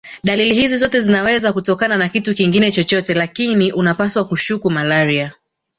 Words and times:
Dalili 0.23 0.53
hizi 0.55 0.77
zote 0.77 0.99
zinaweza 0.99 1.53
kutokana 1.53 1.97
na 1.97 2.09
kitu 2.09 2.35
kingine 2.35 2.71
chochote 2.71 3.13
lakini 3.13 3.71
unapaswa 3.71 4.27
kushuku 4.27 4.69
malaria 4.71 5.31